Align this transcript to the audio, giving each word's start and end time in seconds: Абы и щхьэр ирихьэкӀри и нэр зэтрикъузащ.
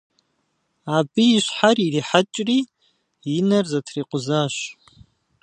Абы 0.97 1.23
и 1.37 1.39
щхьэр 1.45 1.77
ирихьэкӀри 1.85 2.59
и 3.35 3.39
нэр 3.47 3.65
зэтрикъузащ. 3.71 4.55